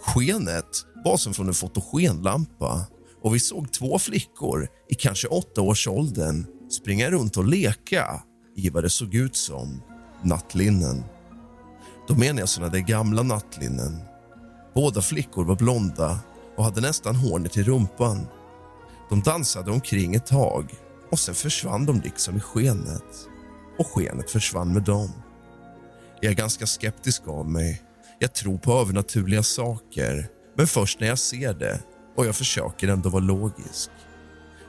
Skenet 0.00 0.86
var 1.04 1.16
som 1.16 1.34
från 1.34 1.48
en 1.48 1.54
fotogenlampa 1.54 2.86
och 3.22 3.34
vi 3.34 3.40
såg 3.40 3.72
två 3.72 3.98
flickor 3.98 4.68
i 4.88 4.94
kanske 4.94 5.28
åttaårsåldern 5.28 6.46
springa 6.70 7.10
runt 7.10 7.36
och 7.36 7.44
leka 7.44 8.22
i 8.56 8.70
vad 8.70 8.84
det 8.84 8.90
såg 8.90 9.14
ut 9.14 9.36
som 9.36 9.82
nattlinnen. 10.22 11.04
Då 12.08 12.14
menar 12.14 12.40
jag 12.40 12.48
såna 12.48 12.68
där 12.68 12.78
gamla 12.78 13.22
nattlinnen. 13.22 14.00
Båda 14.74 15.02
flickor 15.02 15.44
var 15.44 15.56
blonda 15.56 16.18
och 16.56 16.64
hade 16.64 16.80
nästan 16.80 17.16
hår 17.16 17.38
ner 17.38 17.48
till 17.48 17.64
rumpan. 17.64 18.26
De 19.08 19.20
dansade 19.20 19.70
omkring 19.70 20.14
ett 20.14 20.26
tag 20.26 20.74
och 21.10 21.18
sen 21.18 21.34
försvann 21.34 21.86
de 21.86 22.00
liksom 22.00 22.36
i 22.36 22.40
skenet. 22.40 23.28
Och 23.78 23.86
skenet 23.86 24.30
försvann 24.30 24.72
med 24.72 24.82
dem. 24.82 25.10
Jag 26.20 26.32
är 26.32 26.36
ganska 26.36 26.66
skeptisk 26.66 27.28
av 27.28 27.48
mig. 27.48 27.82
Jag 28.22 28.34
tror 28.34 28.58
på 28.58 28.72
övernaturliga 28.72 29.42
saker 29.42 30.28
men 30.56 30.66
först 30.66 31.00
när 31.00 31.06
jag 31.08 31.18
ser 31.18 31.54
det 31.54 31.80
och 32.16 32.26
jag 32.26 32.36
försöker 32.36 32.88
ändå 32.88 33.08
vara 33.08 33.22
logisk. 33.22 33.90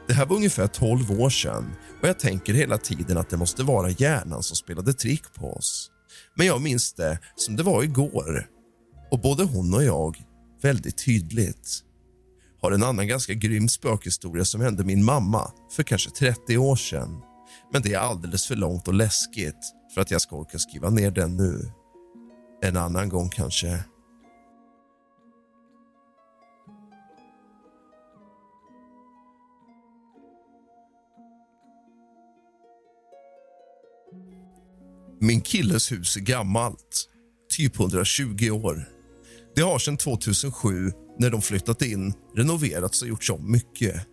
Det 0.08 0.14
här 0.14 0.26
var 0.26 0.36
ungefär 0.36 0.68
12 0.68 1.22
år 1.22 1.30
sedan 1.30 1.76
och 2.02 2.08
jag 2.08 2.20
tänker 2.20 2.54
hela 2.54 2.78
tiden 2.78 3.18
att 3.18 3.30
det 3.30 3.38
måste 3.38 3.64
vara 3.64 3.90
hjärnan 3.90 4.44
som 4.44 4.56
spelade 4.56 4.94
trick 4.94 5.34
på 5.34 5.54
oss. 5.54 5.92
Men 6.36 6.48
jag 6.48 6.62
minns 6.62 6.94
det 6.94 7.20
som 7.36 7.56
det 7.56 7.64
var 7.64 7.84
igår 7.84 8.48
och 9.12 9.20
både 9.20 9.44
hon 9.44 9.74
och 9.74 9.84
jag 9.84 10.18
väldigt 10.62 11.06
tydligt. 11.06 11.84
Har 12.62 12.72
en 12.72 12.84
annan 12.84 13.08
ganska 13.08 13.34
grym 13.34 13.70
spökhistoria 13.70 14.46
som 14.46 14.62
hände 14.62 14.84
min 14.84 15.04
mamma 15.04 15.52
för 15.76 15.84
kanske 15.84 16.10
30 16.10 16.58
år 16.58 16.76
sedan. 16.76 17.22
Men 17.74 17.82
det 17.82 17.94
är 17.94 18.00
alldeles 18.00 18.48
för 18.48 18.56
långt 18.56 18.88
och 18.88 18.94
läskigt 18.94 19.74
för 19.94 20.02
att 20.02 20.12
jag 20.12 20.22
ska 20.22 20.36
orka 20.36 20.60
skriva 20.60 20.90
ner 20.90 21.12
den 21.12 21.38
nu. 21.38 21.72
En 22.64 22.78
annan 22.78 23.10
gång 23.10 23.30
kanske. 23.30 23.84
Min 35.20 35.42
killes 35.42 35.92
hus 35.92 36.16
är 36.18 36.22
gammalt, 36.22 37.10
typ 37.58 37.80
120 37.80 38.50
år. 38.50 38.90
Det 39.56 39.62
har 39.62 39.80
sedan 39.80 39.98
2007, 39.98 40.92
när 41.20 41.30
de 41.30 41.42
flyttat 41.42 41.82
in, 41.82 42.14
renoverats 42.36 43.02
och 43.02 43.08
gjorts 43.08 43.30
om 43.30 43.52
mycket. 43.52 44.08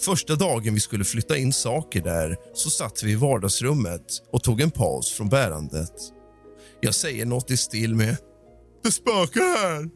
Första 0.00 0.34
dagen 0.34 0.74
vi 0.74 0.80
skulle 0.80 1.04
flytta 1.04 1.36
in 1.36 1.52
saker 1.52 2.02
där 2.02 2.36
så 2.54 2.70
satt 2.70 3.02
vi 3.02 3.12
i 3.12 3.14
vardagsrummet 3.14 4.22
och 4.32 4.42
tog 4.42 4.60
en 4.60 4.70
paus 4.70 5.12
från 5.12 5.28
bärandet. 5.28 5.92
Jag 6.84 6.94
säger 6.94 7.26
nåt 7.26 7.50
i 7.50 7.56
stil 7.56 7.94
med 7.94 8.16
“Det 8.82 8.90
spökar 8.90 9.58
här!” 9.58 9.90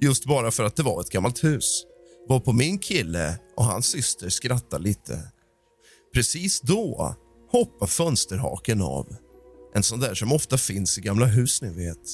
just 0.00 0.24
bara 0.24 0.50
för 0.50 0.64
att 0.64 0.76
det 0.76 0.82
var 0.82 1.00
ett 1.00 1.10
gammalt 1.10 1.44
hus. 1.44 1.84
Var 2.28 2.40
på 2.40 2.52
min 2.52 2.78
kille 2.78 3.38
och 3.56 3.64
hans 3.64 3.86
syster 3.86 4.28
skrattar 4.28 4.78
lite. 4.78 5.32
Precis 6.14 6.60
då 6.60 7.14
hoppar 7.50 7.86
fönsterhaken 7.86 8.82
av. 8.82 9.16
En 9.74 9.82
sån 9.82 10.00
där 10.00 10.14
som 10.14 10.32
ofta 10.32 10.58
finns 10.58 10.98
i 10.98 11.00
gamla 11.00 11.26
hus, 11.26 11.62
ni 11.62 11.68
vet. 11.68 12.08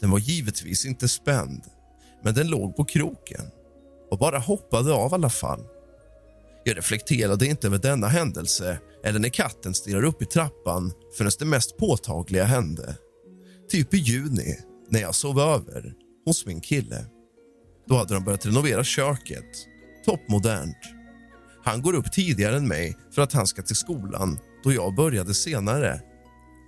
Den 0.00 0.10
var 0.10 0.18
givetvis 0.18 0.86
inte 0.86 1.08
spänd, 1.08 1.64
men 2.24 2.34
den 2.34 2.48
låg 2.48 2.76
på 2.76 2.84
kroken 2.84 3.44
och 4.10 4.18
bara 4.18 4.38
hoppade 4.38 4.92
av 4.92 5.10
i 5.10 5.14
alla 5.14 5.30
fall. 5.30 5.64
Jag 6.64 6.76
reflekterade 6.76 7.46
inte 7.46 7.66
över 7.66 7.78
denna 7.78 8.08
händelse 8.08 8.78
eller 9.04 9.18
när 9.18 9.28
katten 9.28 9.74
stirrar 9.74 10.04
upp 10.04 10.22
i 10.22 10.26
trappan 10.26 10.92
förrän 11.16 11.30
det 11.38 11.44
mest 11.44 11.76
påtagliga 11.76 12.44
hände. 12.44 12.96
Typ 13.70 13.94
i 13.94 13.96
juni, 13.96 14.58
när 14.88 15.00
jag 15.00 15.14
sov 15.14 15.40
över 15.40 15.94
hos 16.26 16.46
min 16.46 16.60
kille. 16.60 17.04
Då 17.88 17.96
hade 17.96 18.14
de 18.14 18.24
börjat 18.24 18.46
renovera 18.46 18.84
köket. 18.84 19.66
Toppmodernt. 20.04 20.76
Han 21.64 21.82
går 21.82 21.94
upp 21.94 22.12
tidigare 22.12 22.56
än 22.56 22.68
mig 22.68 22.96
för 23.14 23.22
att 23.22 23.32
han 23.32 23.46
ska 23.46 23.62
till 23.62 23.76
skolan 23.76 24.38
då 24.64 24.72
jag 24.72 24.94
började 24.94 25.34
senare. 25.34 26.00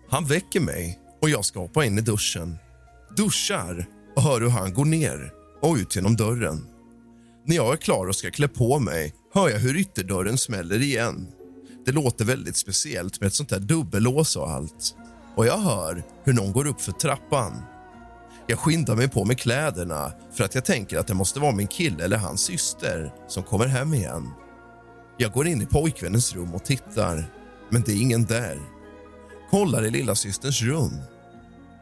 Han 0.09 0.27
väcker 0.27 0.61
mig 0.61 1.01
och 1.23 1.31
jag 1.31 1.45
ska 1.45 1.61
hoppa 1.61 1.85
in 1.85 1.99
i 1.99 2.01
duschen. 2.01 2.57
Duschar 3.17 3.87
och 4.17 4.23
hör 4.23 4.41
hur 4.41 4.49
han 4.49 4.75
går 4.75 4.85
ner 4.85 5.33
och 5.63 5.77
ut 5.77 5.97
genom 5.97 6.17
dörren. 6.17 6.67
När 7.47 7.57
jag 7.57 7.73
är 7.73 7.77
klar 7.77 8.07
och 8.07 8.17
ska 8.17 8.31
klä 8.31 8.49
på 8.49 8.79
mig 8.79 9.15
hör 9.35 9.49
jag 9.49 9.59
hur 9.59 9.77
ytterdörren 9.77 10.39
smäller 10.39 10.83
igen. 10.83 11.29
Det 11.87 11.93
låter 11.93 12.25
väldigt 12.25 12.57
speciellt 12.57 13.21
med 13.21 13.27
ett 13.27 13.35
sånt 13.35 13.49
där 13.49 13.61
dubbellås 13.61 14.37
och 14.37 14.51
allt. 14.51 14.97
Och 15.35 15.47
jag 15.47 15.59
hör 15.59 16.03
hur 16.25 16.33
någon 16.33 16.53
går 16.53 16.67
upp 16.67 16.81
för 16.81 16.93
trappan. 16.93 17.63
Jag 18.47 18.59
skyndar 18.59 18.97
mig 18.97 19.09
på 19.09 19.25
med 19.25 19.39
kläderna 19.39 20.13
för 20.33 20.45
att 20.45 20.55
jag 20.55 20.65
tänker 20.65 20.99
att 20.99 21.07
det 21.07 21.15
måste 21.15 21.41
vara 21.41 21.53
min 21.53 21.67
kille 21.67 22.05
eller 22.05 22.17
hans 22.17 22.41
syster 22.41 23.13
som 23.29 23.43
kommer 23.43 23.67
hem 23.67 23.95
igen. 23.95 24.31
Jag 25.17 25.33
går 25.33 25.47
in 25.47 25.63
i 25.63 25.67
pojkvännens 25.67 26.35
rum 26.35 26.55
och 26.55 26.65
tittar, 26.65 27.33
men 27.71 27.83
det 27.83 27.93
är 27.93 28.03
ingen 28.03 28.25
där. 28.25 28.61
Kollar 29.51 29.85
i 29.85 29.91
lilla 29.91 30.15
systerns 30.15 30.63
rum. 30.63 30.99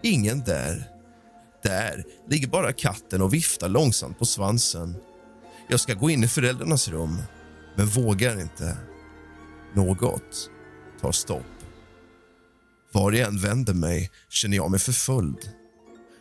Ingen 0.02 0.40
där. 0.40 0.90
Där 1.62 2.04
ligger 2.28 2.49
bara 2.49 2.73
katten 2.73 3.23
och 3.23 3.35
viftar 3.35 3.69
långsamt 3.69 4.19
på 4.19 4.25
svansen. 4.25 4.97
Jag 5.69 5.80
ska 5.80 5.95
gå 5.95 6.11
in 6.11 6.25
i 6.25 6.28
föräldrarnas 6.28 6.88
rum, 6.88 7.23
men 7.76 7.87
vågar 7.87 8.40
inte. 8.40 8.76
Något 9.75 10.50
tar 11.00 11.12
stopp. 11.12 11.60
Var 12.92 13.12
jag 13.12 13.28
än 13.28 13.38
vänder 13.38 13.75
mig 13.75 14.11
känner 14.28 14.56
jag 14.56 14.70
mig 14.70 14.80
förföljd. 14.80 15.50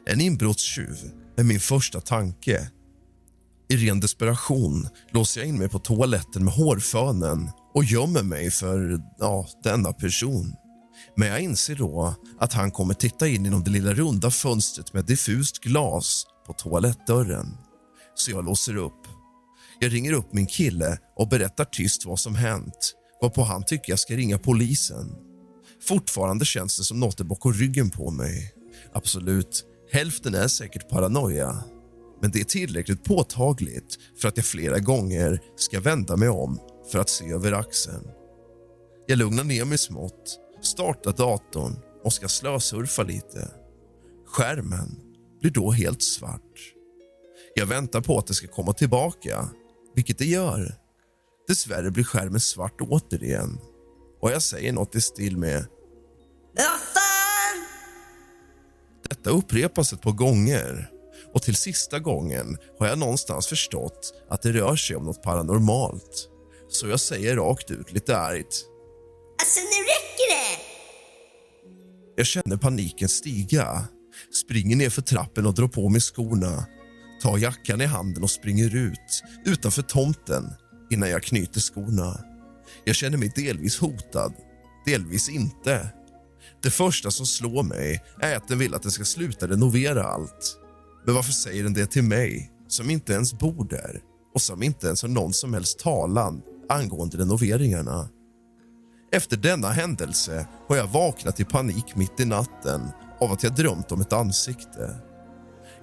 En 0.05 0.21
inbrottstjuv 0.21 0.97
är 1.38 1.43
min 1.43 1.59
första 1.59 2.01
tanke. 2.01 2.69
I 3.69 3.77
ren 3.77 3.99
desperation 3.99 4.88
låser 5.11 5.41
jag 5.41 5.47
in 5.47 5.57
mig 5.57 5.69
på 5.69 5.79
toaletten 5.79 6.43
med 6.45 6.53
hårfönen 6.53 7.49
och 7.73 7.83
gömmer 7.83 8.23
mig 8.23 8.51
för 8.51 9.01
ja, 9.19 9.47
denna 9.63 9.93
person. 9.93 10.53
Men 11.15 11.27
jag 11.27 11.39
inser 11.39 11.75
då 11.75 12.15
att 12.39 12.53
han 12.53 12.71
kommer 12.71 12.93
titta 12.93 13.27
in 13.27 13.45
genom 13.45 13.63
det 13.63 13.71
lilla 13.71 13.93
runda 13.93 14.32
fönstret 14.32 14.93
med 14.93 15.05
diffust 15.05 15.60
glas 15.60 16.25
på 16.47 16.53
toalettdörren. 16.53 17.58
Så 18.15 18.32
jag 18.32 18.45
låser 18.45 18.75
upp. 18.75 19.08
Jag 19.79 19.93
ringer 19.93 20.13
upp 20.13 20.34
min 20.34 20.47
kille 20.47 20.97
och 21.15 21.29
berättar 21.29 21.65
tyst 21.65 22.05
vad 22.05 22.19
som 22.19 22.36
hänt 22.36 22.95
varpå 23.21 23.43
han 23.43 23.63
tycker 23.63 23.91
jag 23.91 23.99
ska 23.99 24.15
ringa 24.15 24.38
polisen. 24.38 25.28
Fortfarande 25.81 26.45
känns 26.45 26.77
det 26.77 26.83
som 26.83 26.99
något 26.99 27.19
är 27.19 27.23
bakom 27.23 27.53
ryggen 27.53 27.89
på 27.89 28.11
mig. 28.11 28.53
Absolut, 28.93 29.65
hälften 29.91 30.35
är 30.35 30.47
säkert 30.47 30.89
paranoia. 30.89 31.63
Men 32.21 32.31
det 32.31 32.39
är 32.39 32.43
tillräckligt 32.43 33.03
påtagligt 33.03 33.97
för 34.21 34.27
att 34.27 34.37
jag 34.37 34.45
flera 34.45 34.79
gånger 34.79 35.41
ska 35.55 35.79
vända 35.79 36.17
mig 36.17 36.29
om 36.29 36.59
för 36.91 36.99
att 36.99 37.09
se 37.09 37.31
över 37.31 37.51
axeln. 37.51 38.07
Jag 39.07 39.17
lugnar 39.17 39.43
ner 39.43 39.65
mig 39.65 39.77
smått, 39.77 40.39
startar 40.61 41.11
datorn 41.11 41.75
och 42.03 42.13
ska 42.13 42.27
slösurfa 42.27 43.03
lite. 43.03 43.51
Skärmen 44.27 44.99
blir 45.41 45.51
då 45.51 45.71
helt 45.71 46.01
svart. 46.01 46.73
Jag 47.55 47.65
väntar 47.65 48.01
på 48.01 48.17
att 48.17 48.27
det 48.27 48.33
ska 48.33 48.47
komma 48.47 48.73
tillbaka, 48.73 49.49
vilket 49.95 50.17
det 50.17 50.25
gör. 50.25 50.75
Dessvärre 51.47 51.91
blir 51.91 52.03
skärmen 52.03 52.39
svart 52.39 52.81
återigen 52.81 53.59
och 54.21 54.32
jag 54.32 54.41
säger 54.41 54.73
nåt 54.73 54.95
i 54.95 55.01
stil 55.01 55.38
med 55.38 55.65
Detta 59.10 59.29
upprepas 59.29 59.93
ett 59.93 60.01
par 60.01 60.12
gånger 60.12 60.89
och 61.34 61.41
till 61.41 61.55
sista 61.55 61.99
gången 61.99 62.58
har 62.79 62.88
jag 62.88 62.99
någonstans 62.99 63.47
förstått 63.47 64.13
att 64.29 64.41
det 64.41 64.51
rör 64.51 64.75
sig 64.75 64.95
om 64.95 65.03
något 65.05 65.23
paranormalt. 65.23 66.29
Så 66.69 66.88
jag 66.88 66.99
säger 66.99 67.36
rakt 67.36 67.71
ut 67.71 67.91
lite 67.91 68.17
argt. 68.17 68.65
Alltså, 69.41 69.60
nu 69.60 69.79
räcker 69.84 70.29
det! 70.36 70.62
Jag 72.15 72.25
känner 72.25 72.58
paniken 72.58 73.10
stiga, 73.10 73.88
springer 74.43 74.75
ner 74.75 74.89
för 74.89 75.01
trappen 75.01 75.45
och 75.45 75.53
drar 75.53 75.67
på 75.67 75.89
mig 75.89 76.01
skorna 76.01 76.65
tar 77.19 77.38
jackan 77.38 77.82
i 77.82 77.86
handen 77.86 78.23
och 78.23 78.29
springer 78.29 78.75
ut 78.75 79.23
utanför 79.45 79.82
tomten 79.82 80.43
innan 80.89 81.10
jag 81.10 81.23
knyter 81.23 81.60
skorna. 81.60 82.28
Jag 82.89 82.95
känner 82.95 83.17
mig 83.17 83.32
delvis 83.36 83.80
hotad, 83.80 84.34
delvis 84.86 85.30
inte. 85.30 85.89
Det 86.63 86.69
första 86.69 87.12
som 87.12 87.25
slår 87.25 87.63
mig 87.63 88.04
är 88.21 88.36
att 88.36 88.47
den 88.47 88.60
vill 88.60 88.73
att 88.73 88.82
den 88.82 88.91
ska 88.91 89.04
sluta 89.04 89.47
renovera 89.47 90.04
allt. 90.04 90.58
Men 91.06 91.15
varför 91.15 91.32
säger 91.32 91.63
den 91.63 91.73
det 91.73 91.86
till 91.86 92.04
mig, 92.04 92.52
som 92.67 92.89
inte 92.89 93.13
ens 93.13 93.34
bor 93.34 93.67
där 93.69 94.02
och 94.34 94.41
som 94.41 94.63
inte 94.63 94.88
ens 94.88 95.02
har 95.02 95.10
någon 95.10 95.34
som 95.34 95.54
helst 95.54 95.80
talan 95.80 96.41
angående 96.69 97.17
renoveringarna? 97.17 98.10
Efter 99.12 99.38
denna 99.38 99.69
händelse 99.69 100.47
har 100.67 100.78
jag 100.78 100.88
vaknat 100.88 101.39
i 101.39 101.45
panik 101.45 101.95
mitt 101.95 102.19
i 102.19 102.25
natten 102.25 102.82
av 103.19 103.32
att 103.32 103.43
jag 103.43 103.56
drömt 103.56 103.91
om 103.91 104.02
ett 104.02 104.13
ansikte. 104.13 104.95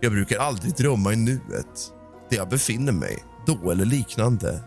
Jag 0.00 0.12
brukar 0.12 0.38
aldrig 0.38 0.74
drömma 0.74 1.12
i 1.12 1.16
nuet, 1.16 1.92
där 2.30 2.36
jag 2.36 2.48
befinner 2.48 2.92
mig, 2.92 3.24
då 3.46 3.70
eller 3.70 3.84
liknande. 3.84 4.60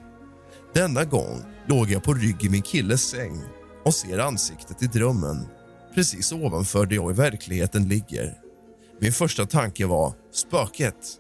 Denna 0.74 1.06
gång 1.06 1.44
låg 1.70 1.92
jag 1.92 2.04
på 2.04 2.14
rygg 2.14 2.44
i 2.44 2.50
min 2.50 2.62
killes 2.62 3.02
säng 3.02 3.42
och 3.86 3.94
ser 3.94 4.20
ansiktet 4.20 4.84
i 4.84 4.88
drömmen 4.88 5.48
precis 5.96 6.32
ovanför 6.32 6.86
där 6.86 6.96
jag 6.96 7.12
i 7.12 7.14
verkligheten 7.14 7.88
ligger. 7.88 8.38
Min 9.00 9.14
första 9.14 9.46
tanke 9.46 9.86
var 9.86 10.14
spöket. 10.32 11.20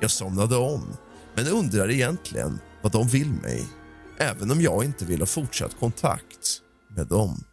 Jag 0.00 0.10
somnade 0.10 0.56
om, 0.56 0.96
men 1.34 1.46
undrar 1.46 1.90
egentligen 1.90 2.58
vad 2.82 2.92
de 2.92 3.08
vill 3.08 3.30
mig 3.30 3.66
även 4.18 4.50
om 4.50 4.60
jag 4.60 4.84
inte 4.84 5.04
vill 5.04 5.20
ha 5.20 5.26
fortsatt 5.26 5.78
kontakt 5.78 6.62
med 6.96 7.06
dem. 7.06 7.44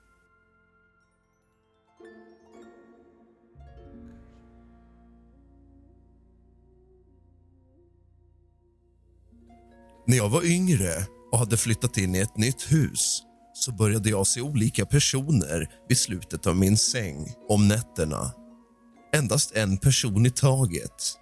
När 10.05 10.17
jag 10.17 10.29
var 10.29 10.45
yngre 10.45 11.07
och 11.31 11.37
hade 11.37 11.57
flyttat 11.57 11.97
in 11.97 12.15
i 12.15 12.19
ett 12.19 12.37
nytt 12.37 12.71
hus 12.71 13.21
så 13.53 13.71
började 13.71 14.09
jag 14.09 14.27
se 14.27 14.41
olika 14.41 14.85
personer 14.85 15.69
vid 15.87 15.97
slutet 15.97 16.47
av 16.47 16.55
min 16.55 16.77
säng 16.77 17.33
om 17.49 17.67
nätterna. 17.67 18.31
Endast 19.15 19.55
en 19.55 19.77
person 19.77 20.25
i 20.25 20.29
taget. 20.29 21.17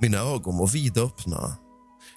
Mina 0.00 0.18
ögon 0.18 0.58
var 0.58 0.66
vidöppna. 0.66 1.56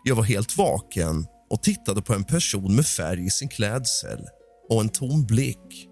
Jag 0.04 0.16
var 0.16 0.24
helt 0.24 0.58
vaken 0.58 1.28
och 1.50 1.64
tittade 1.64 2.02
på 2.02 2.14
en 2.14 2.24
person 2.24 2.76
med 2.76 2.86
färg 2.86 3.26
i 3.26 3.30
sin 3.30 3.50
klädsel 3.50 4.20
och 4.70 4.82
en 4.82 4.90
tom 4.90 5.26
blick. 5.26 5.88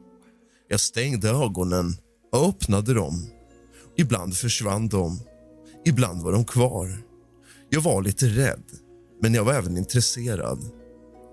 Jag 0.68 0.80
stängde 0.80 1.30
ögonen 1.30 1.98
och 2.32 2.50
öppnade 2.50 2.94
dem. 2.94 3.30
Ibland 3.98 4.38
försvann 4.38 4.90
de, 4.90 5.20
ibland 5.86 6.22
var 6.22 6.32
de 6.32 6.46
kvar. 6.46 7.02
Jag 7.70 7.82
var 7.82 8.02
lite 8.02 8.26
rädd 8.26 8.64
men 9.22 9.34
jag 9.34 9.44
var 9.44 9.54
även 9.54 9.78
intresserad. 9.78 10.79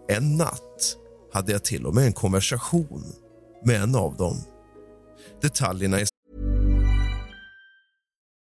En 0.08 0.36
natt 0.36 0.96
hade 1.32 1.52
jag 1.52 1.64
till 1.64 1.86
och 1.86 1.94
med 1.94 2.06
en 2.06 2.12
konversation 2.12 3.02
med 3.64 3.82
en 3.82 3.94
av 3.94 4.16
dem. 4.16 4.36
Detaljerna 5.40 6.00
är 6.00 6.06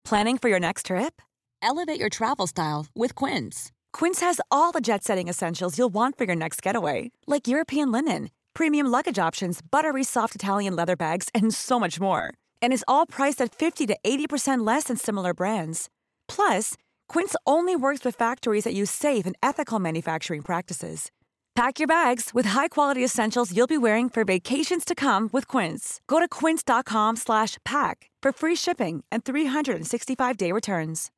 Planning 0.08 0.38
for 0.38 0.50
your 0.50 0.60
next 0.60 0.86
trip? 0.86 1.22
Elevate 1.62 2.00
your 2.00 2.10
travel 2.10 2.46
style 2.46 2.86
with 2.94 3.14
Quince. 3.14 3.72
Quince 3.98 4.20
has 4.26 4.40
all 4.50 4.72
the 4.72 4.80
jet 4.80 5.04
setting 5.04 5.28
essentials 5.30 5.78
you'll 5.78 5.92
want 5.94 6.18
for 6.18 6.26
your 6.26 6.36
next 6.36 6.66
getaway, 6.66 7.10
like 7.26 7.48
European 7.48 7.92
linen, 7.92 8.28
premium 8.54 8.86
luggage 8.86 9.18
options, 9.28 9.60
buttery 9.70 10.04
soft 10.04 10.34
Italian 10.34 10.76
leather 10.76 10.96
bags, 10.96 11.28
and 11.34 11.54
so 11.54 11.80
much 11.80 11.98
more. 12.00 12.22
And 12.60 12.72
is 12.72 12.84
all 12.86 13.06
priced 13.06 13.44
at 13.44 13.54
50 13.54 13.86
to 13.86 13.96
80% 14.04 14.66
less 14.66 14.84
than 14.84 14.96
similar 14.96 15.32
brands. 15.32 15.88
Plus, 16.28 16.74
Quince 17.08 17.34
only 17.46 17.76
works 17.76 18.04
with 18.04 18.18
factories 18.18 18.64
that 18.64 18.74
use 18.74 18.90
safe 18.90 19.26
and 19.26 19.36
ethical 19.42 19.78
manufacturing 19.78 20.42
practices. 20.42 21.10
Pack 21.56 21.80
your 21.80 21.86
bags 21.88 22.30
with 22.34 22.48
high-quality 22.48 23.04
essentials 23.04 23.52
you'll 23.52 23.66
be 23.66 23.78
wearing 23.78 24.10
for 24.10 24.24
vacations 24.24 24.84
to 24.84 24.94
come 24.94 25.28
with 25.32 25.56
Quince. 25.56 26.00
Go 26.06 26.18
to 26.18 26.28
quince.com/pack 26.28 28.10
for 28.22 28.32
free 28.32 28.56
shipping 28.56 29.04
and 29.12 29.22
365-day 29.24 30.52
returns. 30.52 31.10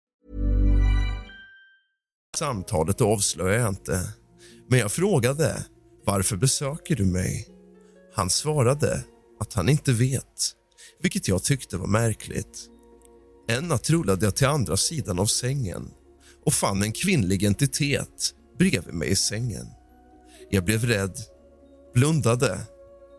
samtalet 2.37 3.01
avslöjar 3.01 3.59
jag 3.59 3.69
inte. 3.69 4.01
Men 4.69 4.79
jag 4.79 4.93
frågade 4.93 5.65
varför 6.05 6.37
besöker 6.37 6.97
du 6.97 7.05
mig? 7.05 7.49
Han 8.15 8.31
svarade 8.31 9.05
att 9.41 9.55
han 9.55 9.69
inte 9.69 9.93
vet, 9.93 10.53
vilket 11.03 11.29
jag 11.29 11.43
tyckte 11.43 11.77
var 11.77 11.87
märkligt. 11.87 12.67
En 13.49 13.69
natt 13.69 13.91
rullade 13.91 14.25
jag 14.25 14.37
till 14.37 14.47
andra 14.47 14.77
sidan 14.77 15.19
av 15.19 15.27
sängen 15.27 15.91
och 16.45 16.53
fann 16.53 16.83
en 16.83 16.93
kvinnlig 16.93 17.43
entitet 17.45 18.35
bredvid 18.59 18.95
mig 18.95 19.09
i 19.09 19.17
sängen. 19.17 19.67
Jag 20.51 20.65
blev 20.65 20.85
rädd, 20.85 21.17
blundade 21.95 22.59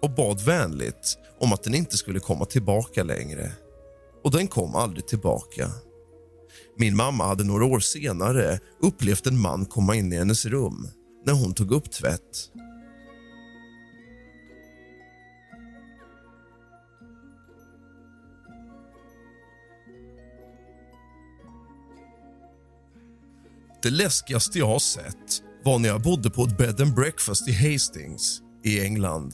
och 0.01 0.11
bad 0.11 0.41
vänligt 0.41 1.17
om 1.39 1.53
att 1.53 1.63
den 1.63 1.75
inte 1.75 1.97
skulle 1.97 2.19
komma 2.19 2.45
tillbaka 2.45 3.03
längre. 3.03 3.51
Och 4.23 4.31
den 4.31 4.47
kom 4.47 4.75
aldrig 4.75 5.07
tillbaka. 5.07 5.71
Min 6.77 6.95
mamma 6.95 7.27
hade 7.27 7.43
några 7.43 7.65
år 7.65 7.79
senare 7.79 8.59
upplevt 8.81 9.27
en 9.27 9.41
man 9.41 9.65
komma 9.65 9.95
in 9.95 10.13
i 10.13 10.17
hennes 10.17 10.45
rum 10.45 10.87
när 11.25 11.33
hon 11.33 11.53
tog 11.53 11.71
upp 11.71 11.91
tvätt. 11.91 12.51
Det 23.81 23.89
läskigaste 23.89 24.59
jag 24.59 24.67
har 24.67 24.79
sett 24.79 25.46
var 25.63 25.79
när 25.79 25.89
jag 25.89 26.01
bodde 26.01 26.29
på 26.29 26.43
ett 26.43 26.57
bed 26.57 26.81
and 26.81 26.95
breakfast 26.95 27.47
i 27.47 27.51
Hastings 27.51 28.41
i 28.63 28.81
England. 28.81 29.33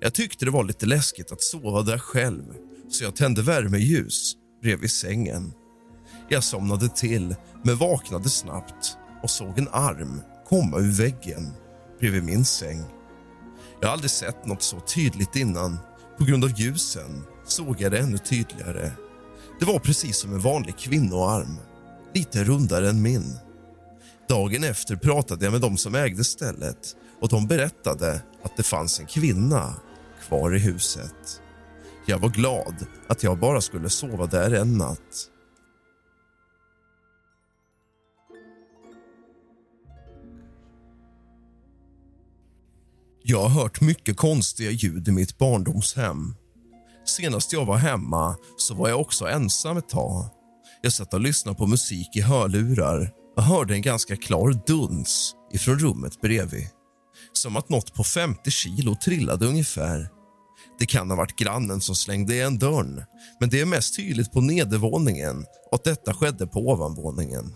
Jag 0.00 0.14
tyckte 0.14 0.44
det 0.44 0.50
var 0.50 0.64
lite 0.64 0.86
läskigt 0.86 1.32
att 1.32 1.42
sova 1.42 1.82
där 1.82 1.98
själv 1.98 2.44
så 2.88 3.04
jag 3.04 3.16
tände 3.16 3.42
värmeljus 3.42 4.36
bredvid 4.62 4.90
sängen. 4.90 5.52
Jag 6.28 6.44
somnade 6.44 6.88
till, 6.88 7.34
men 7.64 7.76
vaknade 7.76 8.30
snabbt 8.30 8.96
och 9.22 9.30
såg 9.30 9.58
en 9.58 9.68
arm 9.68 10.20
komma 10.48 10.78
ur 10.78 10.92
väggen 10.92 11.52
bredvid 12.00 12.24
min 12.24 12.44
säng. 12.44 12.82
Jag 13.80 13.88
har 13.88 13.92
aldrig 13.92 14.10
sett 14.10 14.46
något 14.46 14.62
så 14.62 14.80
tydligt 14.80 15.36
innan. 15.36 15.78
På 16.18 16.24
grund 16.24 16.44
av 16.44 16.60
ljusen 16.60 17.22
såg 17.46 17.80
jag 17.80 17.92
det 17.92 17.98
ännu 17.98 18.18
tydligare. 18.18 18.90
Det 19.60 19.66
var 19.66 19.78
precis 19.78 20.16
som 20.16 20.32
en 20.32 20.40
vanlig 20.40 20.78
kvinnoarm, 20.78 21.56
lite 22.14 22.44
rundare 22.44 22.90
än 22.90 23.02
min. 23.02 23.36
Dagen 24.28 24.64
efter 24.64 24.96
pratade 24.96 25.44
jag 25.44 25.52
med 25.52 25.60
de 25.60 25.76
som 25.76 25.94
ägde 25.94 26.24
stället 26.24 26.96
och 27.20 27.28
de 27.28 27.46
berättade 27.46 28.22
att 28.42 28.56
det 28.56 28.62
fanns 28.62 29.00
en 29.00 29.06
kvinna 29.06 29.74
kvar 30.28 30.54
i 30.54 30.58
huset. 30.58 31.42
Jag 32.06 32.18
var 32.18 32.28
glad 32.28 32.86
att 33.08 33.22
jag 33.22 33.38
bara 33.38 33.60
skulle 33.60 33.90
sova 33.90 34.26
där 34.26 34.54
en 34.54 34.78
natt. 34.78 35.30
Jag 43.22 43.42
har 43.42 43.62
hört 43.62 43.80
mycket 43.80 44.16
konstiga 44.16 44.70
ljud 44.70 45.08
i 45.08 45.12
mitt 45.12 45.38
barndomshem. 45.38 46.34
Senast 47.04 47.52
jag 47.52 47.64
var 47.64 47.76
hemma 47.76 48.36
så 48.56 48.74
var 48.74 48.88
jag 48.88 49.00
också 49.00 49.28
ensam 49.28 49.76
ett 49.76 49.88
tag. 49.88 50.24
Jag 50.82 50.92
satt 50.92 51.14
och 51.14 51.20
lyssnade 51.20 51.58
på 51.58 51.66
musik 51.66 52.16
i 52.16 52.20
hörlurar 52.20 53.12
och 53.36 53.42
hörde 53.42 53.74
en 53.74 53.82
ganska 53.82 54.16
klar 54.16 54.60
duns 54.66 55.34
ifrån 55.52 55.78
rummet 55.78 56.20
bredvid. 56.20 56.68
Som 57.32 57.56
att 57.56 57.68
något 57.68 57.94
på 57.94 58.04
50 58.04 58.50
kilo 58.50 58.96
trillade 59.04 59.46
ungefär. 59.46 60.08
Det 60.78 60.86
kan 60.86 61.10
ha 61.10 61.16
varit 61.16 61.36
grannen 61.36 61.80
som 61.80 61.94
slängde 61.94 62.34
igen 62.34 62.58
dörren 62.58 63.02
men 63.40 63.48
det 63.48 63.60
är 63.60 63.66
mest 63.66 63.96
tydligt 63.96 64.32
på 64.32 64.40
nedervåningen 64.40 65.44
och 65.70 65.74
att 65.74 65.84
detta 65.84 66.14
skedde 66.14 66.46
på 66.46 66.60
ovanvåningen. 66.60 67.54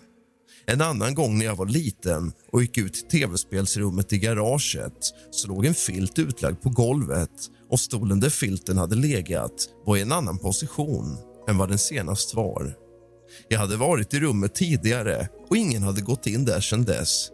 En 0.66 0.80
annan 0.80 1.14
gång 1.14 1.38
när 1.38 1.46
jag 1.46 1.56
var 1.56 1.66
liten 1.66 2.32
och 2.52 2.62
gick 2.62 2.78
ut 2.78 2.94
till 2.94 3.20
tv-spelsrummet 3.20 4.12
i 4.12 4.18
garaget 4.18 5.14
så 5.30 5.48
låg 5.48 5.66
en 5.66 5.74
filt 5.74 6.18
utlagd 6.18 6.62
på 6.62 6.68
golvet 6.68 7.30
och 7.70 7.80
stolen 7.80 8.20
där 8.20 8.30
filten 8.30 8.78
hade 8.78 8.96
legat 8.96 9.68
var 9.86 9.96
i 9.96 10.00
en 10.00 10.12
annan 10.12 10.38
position 10.38 11.18
än 11.48 11.58
vad 11.58 11.68
den 11.68 11.78
senast 11.78 12.34
var. 12.34 12.74
Jag 13.48 13.58
hade 13.58 13.76
varit 13.76 14.14
i 14.14 14.20
rummet 14.20 14.54
tidigare 14.54 15.28
och 15.50 15.56
ingen 15.56 15.82
hade 15.82 16.00
gått 16.00 16.26
in 16.26 16.44
där 16.44 16.60
sedan 16.60 16.84
dess. 16.84 17.30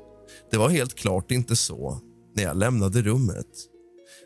Det 0.50 0.57
var 0.57 0.68
helt 0.68 0.94
klart 0.94 1.31
inte 1.31 1.57
så 1.57 2.00
när 2.37 2.42
jag 2.42 2.57
lämnade 2.57 3.02
rummet. 3.02 3.46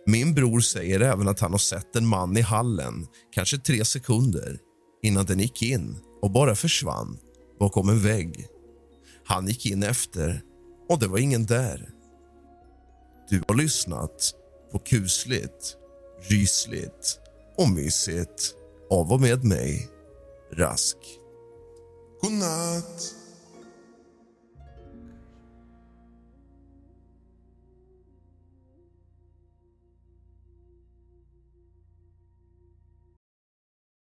Min 0.07 0.35
bror 0.35 0.61
säger 0.61 1.01
även 1.01 1.29
att 1.29 1.41
han 1.41 1.53
har 1.53 1.59
sett 1.59 1.97
en 1.97 2.07
man 2.07 2.37
i 2.37 2.41
hallen, 2.41 3.07
kanske 3.35 3.59
tre 3.59 3.85
sekunder 3.85 4.59
innan 5.03 5.25
den 5.25 5.39
gick 5.39 5.63
in 5.63 5.97
och 6.23 6.31
bara 6.31 6.55
försvann 6.55 7.19
bakom 7.59 7.89
en 7.89 8.03
vägg. 8.03 8.47
Han 9.25 9.47
gick 9.47 9.67
in 9.67 9.83
efter 9.83 10.43
och 10.89 10.99
det 10.99 11.07
var 11.07 11.19
ingen 11.19 11.47
där. 11.47 11.89
Du 13.31 13.43
har 13.49 13.55
lyssnat 13.55 14.35
på 14.73 14.79
kusligt, 14.79 15.77
rysligt 16.29 17.19
och 17.57 17.71
mysigt 17.71 18.55
av 18.91 19.13
och 19.13 19.21
med 19.21 19.45
mig, 19.45 19.89
Rask. 20.53 20.97
Godnatt. 22.23 23.20